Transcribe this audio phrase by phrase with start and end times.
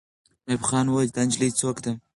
[0.49, 1.91] ایوب خان وویل چې دا نجلۍ څوک ده.